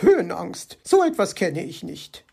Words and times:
Höhenangst, 0.00 0.78
so 0.84 1.02
etwas 1.02 1.34
kenne 1.34 1.64
ich 1.64 1.82
nicht. 1.82 2.24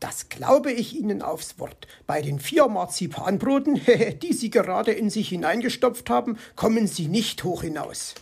Das 0.00 0.28
glaube 0.28 0.70
ich 0.70 0.94
Ihnen 0.94 1.22
aufs 1.22 1.58
Wort. 1.58 1.86
Bei 2.06 2.20
den 2.20 2.38
vier 2.38 2.68
Marzipanbroten, 2.68 3.80
die 4.22 4.32
Sie 4.34 4.50
gerade 4.50 4.92
in 4.92 5.08
sich 5.08 5.30
hineingestopft 5.30 6.10
haben, 6.10 6.38
kommen 6.56 6.86
Sie 6.86 7.08
nicht 7.08 7.42
hoch 7.44 7.62
hinaus. 7.62 8.14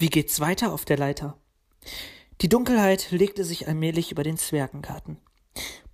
Wie 0.00 0.10
geht's 0.10 0.38
weiter 0.38 0.72
auf 0.72 0.84
der 0.84 0.96
Leiter? 0.96 1.36
Die 2.40 2.48
Dunkelheit 2.48 3.10
legte 3.10 3.42
sich 3.42 3.66
allmählich 3.66 4.12
über 4.12 4.22
den 4.22 4.36
Zwergengarten. 4.36 5.18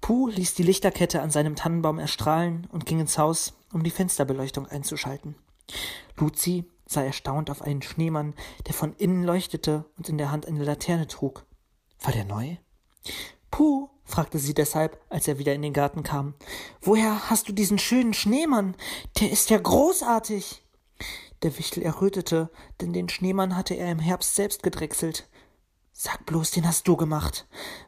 Puh 0.02 0.28
ließ 0.28 0.52
die 0.52 0.62
Lichterkette 0.62 1.22
an 1.22 1.30
seinem 1.30 1.56
Tannenbaum 1.56 1.98
erstrahlen 1.98 2.68
und 2.70 2.84
ging 2.84 3.00
ins 3.00 3.16
Haus, 3.16 3.54
um 3.72 3.82
die 3.82 3.90
Fensterbeleuchtung 3.90 4.66
einzuschalten. 4.66 5.36
Luzi 6.18 6.66
sah 6.86 7.02
erstaunt 7.02 7.48
auf 7.48 7.62
einen 7.62 7.80
Schneemann, 7.80 8.34
der 8.66 8.74
von 8.74 8.94
innen 8.96 9.24
leuchtete 9.24 9.86
und 9.96 10.10
in 10.10 10.18
der 10.18 10.30
Hand 10.30 10.44
eine 10.44 10.62
Laterne 10.62 11.06
trug. 11.06 11.46
War 12.02 12.12
der 12.12 12.26
neu? 12.26 12.56
Puh, 13.50 13.88
fragte 14.04 14.38
sie 14.38 14.52
deshalb, 14.52 15.00
als 15.08 15.26
er 15.28 15.38
wieder 15.38 15.54
in 15.54 15.62
den 15.62 15.72
Garten 15.72 16.02
kam. 16.02 16.34
Woher 16.82 17.30
hast 17.30 17.48
du 17.48 17.54
diesen 17.54 17.78
schönen 17.78 18.12
Schneemann? 18.12 18.76
Der 19.18 19.30
ist 19.30 19.48
ja 19.48 19.56
großartig. 19.56 20.62
Der 21.44 21.58
Wichtel 21.58 21.82
errötete, 21.82 22.50
denn 22.80 22.94
den 22.94 23.10
Schneemann 23.10 23.54
hatte 23.54 23.74
er 23.74 23.92
im 23.92 23.98
Herbst 23.98 24.34
selbst 24.34 24.62
gedrechselt. 24.62 25.28
Sag 25.92 26.24
bloß, 26.24 26.52
den 26.52 26.66
hast 26.66 26.88
du 26.88 26.96
gemacht, 26.96 27.46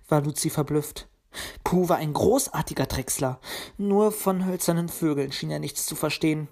war 0.08 0.20
Luzi 0.20 0.50
verblüfft. 0.50 1.08
Puh 1.64 1.88
war 1.88 1.96
ein 1.96 2.12
großartiger 2.12 2.84
Drechsler, 2.84 3.40
nur 3.78 4.12
von 4.12 4.44
hölzernen 4.44 4.90
Vögeln 4.90 5.32
schien 5.32 5.50
er 5.50 5.58
nichts 5.58 5.86
zu 5.86 5.96
verstehen. 5.96 6.48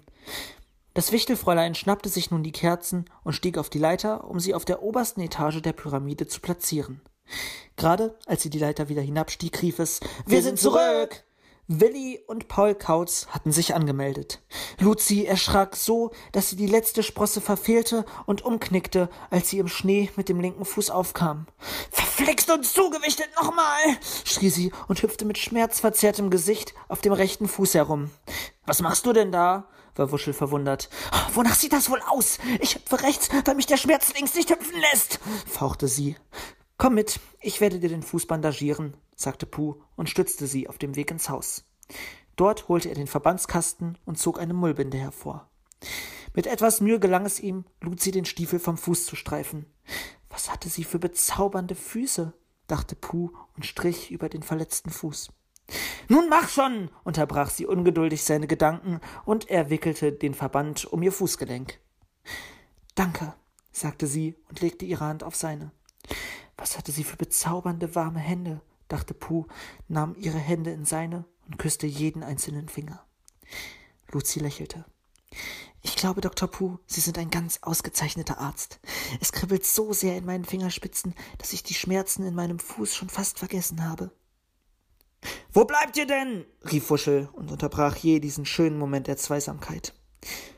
Das 0.95 1.11
Wichtelfräulein 1.11 1.75
schnappte 1.75 2.09
sich 2.09 2.31
nun 2.31 2.41
die 2.41 2.51
Kerzen 2.51 3.05
und 3.23 3.33
stieg 3.33 3.59
auf 3.59 3.69
die 3.69 3.79
Leiter, 3.79 4.27
um 4.27 4.39
sie 4.39 4.55
auf 4.55 4.65
der 4.65 4.81
obersten 4.81 5.21
Etage 5.21 5.61
der 5.61 5.73
Pyramide 5.73 6.25
zu 6.25 6.41
platzieren. 6.41 7.01
Gerade 7.75 8.17
als 8.25 8.41
sie 8.41 8.49
die 8.49 8.59
Leiter 8.59 8.89
wieder 8.89 9.03
hinabstieg, 9.03 9.61
rief 9.61 9.77
es 9.77 9.99
Wir, 10.25 10.37
Wir 10.37 10.41
sind 10.41 10.59
zurück. 10.59 11.23
Willi 11.67 12.19
und 12.27 12.47
Paul 12.47 12.75
Kautz 12.75 13.25
hatten 13.29 13.51
sich 13.51 13.73
angemeldet. 13.73 14.41
Luzi 14.79 15.25
erschrak 15.25 15.75
so, 15.75 16.11
dass 16.31 16.49
sie 16.49 16.55
die 16.55 16.67
letzte 16.67 17.01
Sprosse 17.01 17.41
verfehlte 17.41 18.05
und 18.27 18.45
umknickte, 18.45 19.09
als 19.31 19.49
sie 19.49 19.57
im 19.57 19.67
Schnee 19.67 20.11
mit 20.15 20.29
dem 20.29 20.39
linken 20.39 20.63
Fuß 20.63 20.91
aufkam. 20.91 21.47
Verflixt 21.89 22.51
und 22.51 22.65
zugewichtet 22.65 23.29
nochmal! 23.41 23.97
schrie 24.25 24.49
sie 24.49 24.71
und 24.87 25.01
hüpfte 25.01 25.25
mit 25.25 25.39
schmerzverzerrtem 25.39 26.29
Gesicht 26.29 26.75
auf 26.87 27.01
dem 27.01 27.13
rechten 27.13 27.47
Fuß 27.47 27.73
herum. 27.73 28.11
Was 28.65 28.81
machst 28.81 29.05
du 29.05 29.13
denn 29.13 29.31
da? 29.31 29.67
war 29.95 30.11
Wuschel 30.11 30.33
verwundert. 30.33 30.89
Wonach 31.33 31.55
sieht 31.55 31.73
das 31.73 31.89
wohl 31.89 32.01
aus? 32.09 32.37
Ich 32.59 32.75
hüpfe 32.75 33.01
rechts, 33.01 33.29
weil 33.45 33.55
mich 33.55 33.65
der 33.65 33.77
Schmerz 33.77 34.13
links 34.13 34.35
nicht 34.35 34.51
hüpfen 34.51 34.79
lässt, 34.91 35.19
fauchte 35.47 35.87
sie. 35.87 36.15
Komm 36.77 36.95
mit, 36.95 37.19
ich 37.39 37.61
werde 37.61 37.79
dir 37.79 37.89
den 37.89 38.03
Fuß 38.03 38.27
bandagieren, 38.27 38.97
sagte 39.15 39.45
Puh 39.45 39.81
und 39.95 40.09
stützte 40.09 40.47
sie 40.47 40.67
auf 40.67 40.77
dem 40.77 40.95
Weg 40.95 41.11
ins 41.11 41.29
Haus. 41.29 41.65
Dort 42.35 42.67
holte 42.67 42.89
er 42.89 42.95
den 42.95 43.07
Verbandskasten 43.07 43.97
und 44.05 44.17
zog 44.17 44.39
eine 44.39 44.53
Mullbinde 44.53 44.97
hervor. 44.97 45.49
Mit 46.33 46.47
etwas 46.47 46.81
Mühe 46.81 46.99
gelang 46.99 47.25
es 47.25 47.39
ihm, 47.39 47.65
Luzi 47.81 48.11
den 48.11 48.25
Stiefel 48.25 48.59
vom 48.59 48.77
Fuß 48.77 49.05
zu 49.05 49.15
streifen. 49.15 49.65
Was 50.29 50.51
hatte 50.51 50.67
sie 50.67 50.83
für 50.83 50.99
bezaubernde 50.99 51.75
Füße? 51.75 52.33
dachte 52.67 52.95
Puh 52.95 53.31
und 53.55 53.65
strich 53.65 54.11
über 54.11 54.27
den 54.27 54.43
verletzten 54.43 54.89
Fuß. 54.89 55.31
Nun 56.09 56.27
mach 56.29 56.49
schon! 56.49 56.89
unterbrach 57.03 57.49
sie 57.49 57.65
ungeduldig 57.65 58.23
seine 58.23 58.47
Gedanken, 58.47 58.99
und 59.23 59.49
er 59.49 59.69
wickelte 59.69 60.11
den 60.11 60.33
Verband 60.33 60.85
um 60.85 61.01
ihr 61.01 61.11
Fußgelenk. 61.11 61.79
Danke, 62.95 63.33
sagte 63.71 64.07
sie 64.07 64.35
und 64.49 64.61
legte 64.61 64.85
ihre 64.85 65.05
Hand 65.05 65.23
auf 65.23 65.35
seine. 65.35 65.71
Was 66.57 66.77
hatte 66.77 66.91
sie 66.91 67.03
für 67.03 67.17
bezaubernde 67.17 67.95
warme 67.95 68.19
Hände, 68.19 68.61
dachte 68.87 69.13
Puh, 69.13 69.45
nahm 69.87 70.15
ihre 70.15 70.37
Hände 70.37 70.71
in 70.71 70.85
seine 70.85 71.25
und 71.47 71.57
küsste 71.57 71.87
jeden 71.87 72.23
einzelnen 72.23 72.69
Finger. 72.69 73.05
Luzi 74.11 74.39
lächelte. 74.39 74.85
Ich 75.81 75.95
glaube, 75.95 76.21
Dr. 76.21 76.47
Puh, 76.47 76.79
Sie 76.87 77.01
sind 77.01 77.17
ein 77.17 77.29
ganz 77.29 77.59
ausgezeichneter 77.61 78.39
Arzt. 78.39 78.79
Es 79.21 79.31
kribbelt 79.31 79.65
so 79.65 79.93
sehr 79.93 80.17
in 80.17 80.25
meinen 80.25 80.45
Fingerspitzen, 80.45 81.13
dass 81.37 81.53
ich 81.53 81.61
die 81.61 81.75
Schmerzen 81.75 82.25
in 82.25 82.33
meinem 82.33 82.59
Fuß 82.59 82.95
schon 82.95 83.09
fast 83.09 83.37
vergessen 83.37 83.87
habe. 83.87 84.11
Wo 85.51 85.65
bleibt 85.65 85.97
ihr 85.97 86.07
denn? 86.07 86.45
rief 86.71 86.89
Wuschel 86.89 87.29
und 87.33 87.51
unterbrach 87.51 87.95
je 87.97 88.19
diesen 88.19 88.45
schönen 88.45 88.77
Moment 88.77 89.07
der 89.07 89.17
Zweisamkeit. 89.17 89.93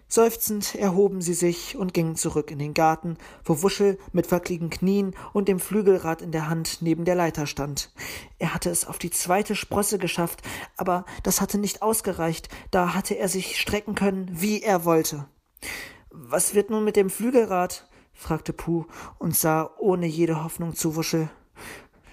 Seufzend 0.09 0.75
erhoben 0.75 1.22
sie 1.22 1.34
sich 1.34 1.75
und 1.75 1.94
gingen 1.94 2.16
zurück 2.16 2.50
in 2.50 2.59
den 2.59 2.73
Garten, 2.73 3.18
wo 3.44 3.62
Wuschel 3.62 4.00
mit 4.13 4.31
wackligen 4.31 4.69
Knien 4.69 5.13
und 5.34 5.50
dem 5.50 5.59
Flügelrad 5.59 6.22
in 6.22 6.31
der 6.31 6.50
Hand 6.50 6.78
neben 6.81 7.03
der 7.03 7.16
Leiter 7.16 7.45
stand. 7.45 7.91
Er 8.40 8.53
hatte 8.53 8.69
es 8.69 8.88
auf 8.88 9.00
die 9.00 9.09
zweite 9.09 9.53
Sprosse 9.53 9.97
geschafft, 9.97 10.41
aber 10.78 11.06
das 11.23 11.41
hatte 11.41 11.57
nicht 11.57 11.81
ausgereicht, 11.81 12.47
da 12.72 12.94
hatte 12.94 13.18
er 13.18 13.28
sich 13.28 13.59
strecken 13.59 13.95
können, 13.95 14.29
wie 14.31 14.62
er 14.62 14.85
wollte. 14.85 15.28
Was 16.09 16.56
wird 16.56 16.69
nun 16.69 16.85
mit 16.85 16.95
dem 16.95 17.09
Flügelrad? 17.09 17.88
fragte 18.13 18.53
Puh 18.53 18.85
und 19.19 19.35
sah 19.35 19.72
ohne 19.78 20.07
jede 20.07 20.44
Hoffnung 20.44 20.74
zu 20.74 20.95
Wuschel. 20.95 21.29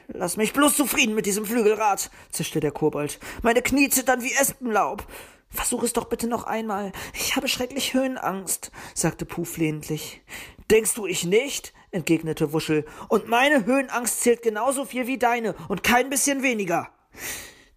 Lass 0.09 0.37
mich 0.37 0.53
bloß 0.53 0.77
zufrieden 0.77 1.15
mit 1.15 1.27
diesem 1.27 1.47
Flügelrad, 1.47 2.11
zischte 2.31 2.61
der 2.61 2.73
Kobold. 2.73 3.21
Meine 3.43 3.63
Knie 3.63 3.89
zittern 3.89 4.23
wie 4.23 4.33
Espenlaub. 4.33 5.07
Versuch 5.55 5.85
es 5.85 5.93
doch 5.93 6.07
bitte 6.07 6.27
noch 6.27 6.45
einmal. 6.45 6.93
Ich 7.15 7.37
habe 7.37 7.49
schrecklich 7.49 7.95
Höhenangst, 7.95 8.73
sagte 8.93 9.25
Puh 9.25 9.45
flehentlich. 9.45 10.23
Denkst 10.71 10.95
du 10.95 11.07
ich 11.07 11.25
nicht? 11.25 11.73
entgegnete 11.93 12.53
Wuschel. 12.53 12.85
Und 13.09 13.29
meine 13.29 13.65
Höhenangst 13.65 14.21
zählt 14.21 14.43
genauso 14.43 14.85
viel 14.85 15.07
wie 15.07 15.17
deine 15.17 15.55
und 15.69 15.85
kein 15.85 16.11
bisschen 16.11 16.43
weniger. 16.43 16.91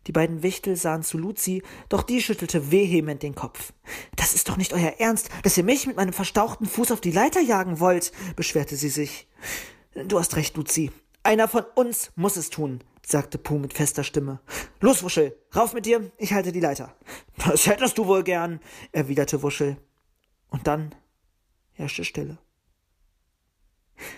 Die 0.07 0.11
beiden 0.11 0.41
Wichtel 0.41 0.75
sahen 0.75 1.03
zu 1.03 1.17
Luzi, 1.17 1.61
doch 1.89 2.01
die 2.01 2.21
schüttelte 2.21 2.71
vehement 2.71 3.21
den 3.21 3.35
Kopf. 3.35 3.73
Das 4.15 4.33
ist 4.33 4.49
doch 4.49 4.57
nicht 4.57 4.73
euer 4.73 4.95
Ernst, 4.97 5.29
dass 5.43 5.57
ihr 5.57 5.63
mich 5.63 5.85
mit 5.85 5.97
meinem 5.97 6.13
verstauchten 6.13 6.65
Fuß 6.65 6.91
auf 6.91 7.01
die 7.01 7.11
Leiter 7.11 7.41
jagen 7.41 7.79
wollt, 7.79 8.11
beschwerte 8.35 8.75
sie 8.75 8.89
sich. 8.89 9.27
Du 9.93 10.17
hast 10.17 10.35
recht, 10.35 10.55
Luzi. 10.55 10.91
Einer 11.23 11.47
von 11.47 11.65
uns 11.75 12.11
muss 12.15 12.37
es 12.37 12.49
tun, 12.49 12.81
sagte 13.07 13.37
Puh 13.37 13.57
mit 13.57 13.73
fester 13.73 14.03
Stimme. 14.03 14.39
Los, 14.81 15.01
Wuschel, 15.01 15.37
rauf 15.55 15.73
mit 15.73 15.85
dir, 15.85 16.11
ich 16.17 16.33
halte 16.33 16.51
die 16.51 16.59
Leiter. 16.59 16.93
Das 17.37 17.65
hättest 17.65 17.97
du 17.97 18.05
wohl 18.05 18.23
gern, 18.23 18.59
erwiderte 18.91 19.41
Wuschel. 19.41 19.77
Und 20.49 20.67
dann 20.67 20.93
herrschte 21.73 22.03
Stille. 22.03 22.37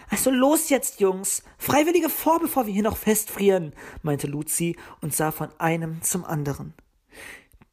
Also 0.09 0.31
los 0.31 0.69
jetzt, 0.69 1.00
Jungs. 1.00 1.44
Freiwillige 1.57 2.09
vor, 2.09 2.39
bevor 2.39 2.66
wir 2.66 2.73
hier 2.73 2.83
noch 2.83 2.97
festfrieren, 2.97 3.73
meinte 4.01 4.27
Luzi 4.27 4.75
und 5.01 5.15
sah 5.15 5.31
von 5.31 5.50
einem 5.59 6.01
zum 6.01 6.25
anderen. 6.25 6.74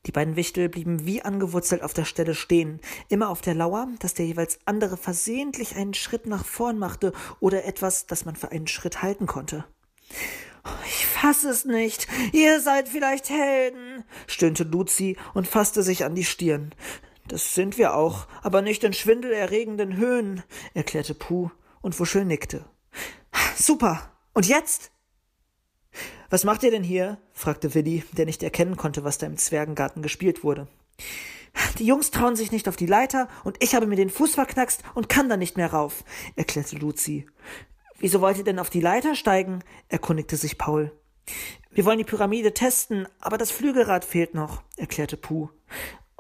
Die 0.05 0.13
beiden 0.13 0.37
Wichtel 0.37 0.69
blieben 0.69 1.05
wie 1.07 1.23
angewurzelt 1.23 1.83
auf 1.83 1.95
der 1.95 2.05
Stelle 2.05 2.35
stehen, 2.35 2.81
immer 3.09 3.29
auf 3.29 3.41
der 3.41 3.55
Lauer, 3.55 3.89
dass 3.99 4.15
der 4.15 4.27
jeweils 4.27 4.61
andere 4.65 4.97
versehentlich 4.97 5.75
einen 5.75 5.95
Schritt 5.95 6.27
nach 6.27 6.45
vorn 6.45 6.79
machte 6.79 7.13
oder 7.41 7.65
etwas, 7.65 8.07
das 8.07 8.25
man 8.25 8.37
für 8.37 8.53
einen 8.53 8.69
Schritt 8.69 9.03
halten 9.03 9.27
konnte. 9.27 9.65
Ich 10.87 11.07
fass 11.07 11.45
es 11.45 11.65
nicht. 11.65 12.07
Ihr 12.33 12.61
seid 12.61 12.89
vielleicht 12.89 13.31
Helden, 13.31 14.05
stöhnte 14.27 14.65
Luzi 14.65 15.17
und 15.35 15.49
fasste 15.49 15.83
sich 15.83 16.05
an 16.05 16.15
die 16.15 16.25
Stirn. 16.25 16.75
Das 17.29 17.55
sind 17.55 17.77
wir 17.77 17.95
auch, 17.95 18.27
aber 18.43 18.63
nicht 18.63 18.85
in 18.85 18.93
schwindelerregenden 18.93 19.97
Höhen, 19.97 20.43
erklärte 20.75 21.15
Puh 21.15 21.51
und 21.81 21.99
Wuschel 21.99 22.25
nickte. 22.25 22.65
Super. 23.57 24.13
Und 24.33 24.47
jetzt? 24.47 24.93
Was 26.31 26.45
macht 26.45 26.63
ihr 26.63 26.71
denn 26.71 26.85
hier? 26.85 27.19
fragte 27.33 27.75
Willi, 27.75 28.05
der 28.13 28.27
nicht 28.27 28.43
erkennen 28.43 28.77
konnte, 28.77 29.05
was 29.05 29.19
da 29.19 29.27
im 29.27 29.37
Zwergengarten 29.37 30.03
gespielt 30.03 30.45
wurde. 30.45 30.69
Die 31.79 31.87
Jungs 31.87 32.11
trauen 32.11 32.37
sich 32.37 32.53
nicht 32.53 32.69
auf 32.69 32.77
die 32.77 32.87
Leiter 32.87 33.29
und 33.45 33.57
ich 33.63 33.75
habe 33.75 33.87
mir 33.87 33.97
den 33.97 34.11
Fuß 34.11 34.35
verknackst 34.35 34.83
und 34.95 35.09
kann 35.09 35.29
da 35.29 35.37
nicht 35.37 35.57
mehr 35.57 35.73
rauf, 35.73 36.05
erklärte 36.35 36.77
Luzi. 36.77 37.27
Wieso 37.99 38.21
wollt 38.21 38.39
ihr 38.39 38.45
denn 38.45 38.59
auf 38.59 38.71
die 38.71 38.81
Leiter 38.81 39.15
steigen? 39.15 39.63
erkundigte 39.89 40.37
sich 40.37 40.59
Paul. 40.59 40.93
Wir 41.71 41.85
wollen 41.85 41.99
die 41.99 42.05
Pyramide 42.05 42.55
testen, 42.55 43.07
aber 43.21 43.39
das 43.39 43.51
Flügelrad 43.51 44.05
fehlt 44.05 44.35
noch, 44.35 44.63
erklärte 44.77 45.17
Puh. 45.17 45.49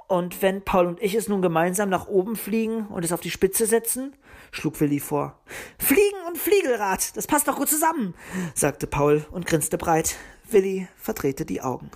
Und 0.08 0.40
wenn 0.40 0.62
Paul 0.62 0.86
und 0.86 1.02
ich 1.02 1.14
es 1.14 1.28
nun 1.28 1.42
gemeinsam 1.42 1.88
nach 1.88 2.06
oben 2.06 2.36
fliegen 2.36 2.86
und 2.86 3.04
es 3.04 3.12
auf 3.12 3.20
die 3.20 3.30
Spitze 3.30 3.66
setzen? 3.66 4.14
schlug 4.52 4.80
Willi 4.80 5.00
vor. 5.00 5.40
Fliegen 5.78 6.22
und 6.28 6.38
Fliegelrad, 6.38 7.16
das 7.16 7.26
passt 7.26 7.48
doch 7.48 7.56
gut 7.56 7.68
zusammen, 7.68 8.14
sagte 8.54 8.86
Paul 8.86 9.26
und 9.30 9.46
grinste 9.46 9.78
breit. 9.78 10.16
Willi 10.48 10.86
verdrehte 10.96 11.44
die 11.44 11.60
Augen. 11.60 11.90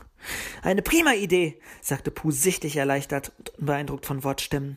Eine 0.63 0.83
prima 0.83 1.15
Idee, 1.15 1.61
sagte 1.81 2.11
Puh 2.11 2.31
sichtlich 2.31 2.77
erleichtert 2.77 3.33
und 3.39 3.59
unbeeindruckt 3.59 4.07
von 4.07 4.25
Wortstämmen. 4.25 4.77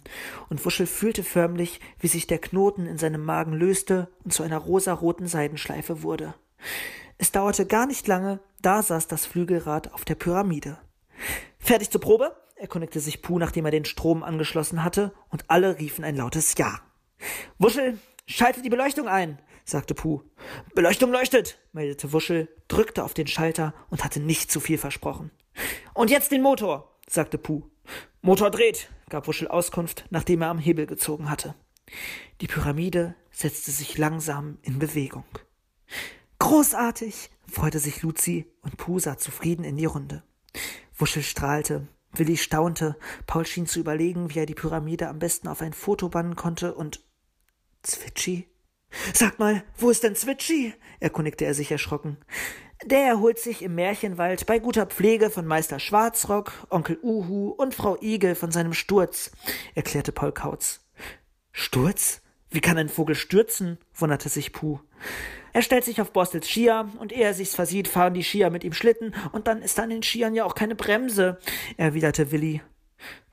Und 0.50 0.66
Wuschel 0.66 0.86
fühlte 0.86 1.24
förmlich, 1.24 1.80
wie 2.00 2.08
sich 2.08 2.28
der 2.28 2.40
Knoten 2.40 2.86
in 2.86 2.98
seinem 2.98 3.24
Magen 3.24 3.54
löste 3.54 4.10
und 4.24 4.34
zu 4.34 4.44
einer 4.44 4.58
rosaroten 4.58 5.28
Seidenschleife 5.28 6.04
wurde. 6.04 6.34
Es 7.18 7.32
dauerte 7.32 7.66
gar 7.66 7.86
nicht 7.86 8.08
lange, 8.08 8.40
da 8.62 8.82
saß 8.82 9.08
das 9.08 9.26
Flügelrad 9.26 9.94
auf 9.94 10.06
der 10.06 10.16
Pyramide. 10.16 10.78
Fertig 11.60 11.90
zur 11.90 12.02
Probe? 12.02 12.36
erkundigte 12.56 13.00
sich 13.00 13.22
Puh, 13.22 13.40
nachdem 13.40 13.66
er 13.66 13.72
den 13.72 13.86
Strom 13.86 14.24
angeschlossen 14.24 14.84
hatte, 14.84 15.14
und 15.30 15.50
alle 15.50 15.80
riefen 15.80 16.06
ein 16.06 16.16
lautes 16.16 16.56
Ja. 16.58 16.80
Wuschel, 17.58 17.98
schalte 18.26 18.62
die 18.62 18.70
Beleuchtung 18.70 19.08
ein, 19.08 19.40
sagte 19.66 19.94
Puh. 19.94 20.22
Beleuchtung 20.76 21.12
leuchtet, 21.12 21.60
meldete 21.72 22.12
Wuschel, 22.14 22.50
drückte 22.68 23.04
auf 23.04 23.14
den 23.14 23.28
Schalter 23.28 23.74
und 23.90 24.04
hatte 24.04 24.20
nicht 24.20 24.52
zu 24.52 24.60
viel 24.60 24.78
versprochen. 24.78 25.32
Und 25.94 26.10
jetzt 26.10 26.32
den 26.32 26.42
Motor, 26.42 26.98
sagte 27.08 27.38
Puh. 27.38 27.64
Motor 28.22 28.52
dreht, 28.52 28.90
gab 29.10 29.28
Wuschel 29.28 29.48
Auskunft, 29.48 30.06
nachdem 30.10 30.42
er 30.42 30.50
am 30.50 30.60
Hebel 30.60 30.86
gezogen 30.86 31.30
hatte. 31.30 31.56
Die 32.42 32.48
Pyramide 32.48 33.16
setzte 33.32 33.72
sich 33.72 33.98
langsam 33.98 34.58
in 34.62 34.80
Bewegung. 34.80 35.26
Großartig, 36.40 37.30
freute 37.48 37.80
sich 37.80 38.02
Luzi 38.02 38.52
und 38.62 38.78
Puh 38.78 39.00
sah 39.00 39.18
zufrieden 39.18 39.64
in 39.64 39.78
die 39.78 39.86
Runde. 39.86 40.24
Wuschel 40.98 41.24
strahlte, 41.24 41.88
Willi 42.14 42.38
staunte, 42.38 42.96
Paul 43.26 43.46
schien 43.46 43.66
zu 43.66 43.80
überlegen, 43.80 44.34
wie 44.34 44.40
er 44.40 44.46
die 44.46 44.54
Pyramide 44.54 45.08
am 45.08 45.20
besten 45.20 45.48
auf 45.48 45.62
ein 45.62 45.74
Foto 45.74 46.10
bannen 46.10 46.36
konnte 46.36 46.76
und 46.76 47.04
Zwitschi? 47.82 48.48
Sag 49.14 49.40
mal, 49.40 49.64
wo 49.78 49.90
ist 49.90 50.04
denn 50.04 50.16
Zwitschi? 50.16 50.74
erkundigte 51.00 51.46
er 51.46 51.54
sich 51.54 51.72
erschrocken. 51.72 52.18
Der 52.86 53.02
erholt 53.02 53.40
sich 53.40 53.62
im 53.62 53.76
Märchenwald 53.76 54.46
bei 54.46 54.60
guter 54.60 54.86
Pflege 54.86 55.30
von 55.30 55.46
Meister 55.46 55.80
Schwarzrock, 55.80 56.52
Onkel 56.70 57.00
Uhu 57.02 57.50
und 57.50 57.74
Frau 57.74 57.98
Igel 58.02 58.36
von 58.36 58.52
seinem 58.52 58.74
Sturz, 58.74 59.32
erklärte 59.74 60.12
Paul 60.12 60.34
Kautz. 60.34 60.82
Sturz? 61.52 62.22
Wie 62.50 62.62
kann 62.62 62.78
ein 62.78 62.90
Vogel 62.90 63.16
stürzen? 63.16 63.78
wunderte 63.94 64.30
sich 64.30 64.52
Puh. 64.52 64.80
Er 65.54 65.62
stellt 65.62 65.86
sich 65.86 66.02
auf 66.02 66.12
Bostels 66.12 66.48
Skier 66.48 66.90
und 67.00 67.12
ehe 67.12 67.24
er 67.24 67.34
sich's 67.34 67.56
versieht, 67.56 67.88
fahren 67.88 68.14
die 68.14 68.24
Skier 68.24 68.50
mit 68.50 68.64
ihm 68.64 68.74
Schlitten 68.74 69.16
und 69.32 69.48
dann 69.48 69.62
ist 69.62 69.80
an 69.80 69.90
den 69.90 70.04
Skiern 70.04 70.36
ja 70.36 70.46
auch 70.46 70.56
keine 70.56 70.76
Bremse, 70.76 71.40
erwiderte 71.78 72.32
Willi. 72.32 72.62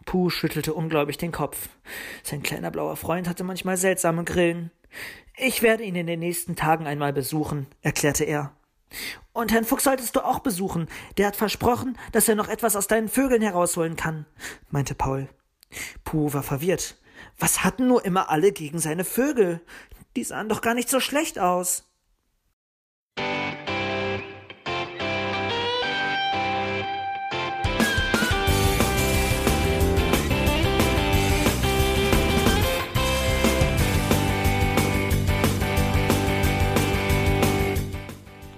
Puh 0.04 0.30
schüttelte 0.30 0.74
ungläubig 0.74 1.18
den 1.18 1.32
Kopf. 1.32 1.68
Sein 2.22 2.42
kleiner 2.42 2.70
blauer 2.70 2.96
Freund 2.96 3.28
hatte 3.28 3.44
manchmal 3.44 3.76
seltsame 3.76 4.24
Grillen. 4.24 4.70
Ich 5.36 5.62
werde 5.62 5.84
ihn 5.84 5.96
in 5.96 6.06
den 6.06 6.20
nächsten 6.20 6.56
Tagen 6.56 6.86
einmal 6.86 7.12
besuchen, 7.12 7.66
erklärte 7.82 8.24
er. 8.24 8.54
Und 9.32 9.52
Herrn 9.52 9.64
Fuchs 9.64 9.84
solltest 9.84 10.16
du 10.16 10.20
auch 10.20 10.40
besuchen. 10.40 10.88
Der 11.16 11.28
hat 11.28 11.36
versprochen, 11.36 11.96
dass 12.12 12.28
er 12.28 12.34
noch 12.34 12.48
etwas 12.48 12.76
aus 12.76 12.88
deinen 12.88 13.08
Vögeln 13.08 13.42
herausholen 13.42 13.96
kann, 13.96 14.26
meinte 14.70 14.94
Paul. 14.94 15.28
Puh 16.04 16.32
war 16.32 16.42
verwirrt. 16.42 16.98
Was 17.38 17.64
hatten 17.64 17.86
nur 17.86 18.04
immer 18.04 18.30
alle 18.30 18.52
gegen 18.52 18.78
seine 18.78 19.04
Vögel? 19.04 19.60
Die 20.16 20.24
sahen 20.24 20.48
doch 20.48 20.60
gar 20.60 20.74
nicht 20.74 20.88
so 20.88 21.00
schlecht 21.00 21.38
aus. 21.38 21.89